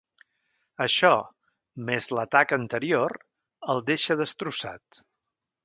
[0.85, 1.11] Això,
[1.91, 3.15] més l'atac anterior,
[3.75, 5.05] el deixa destrossat.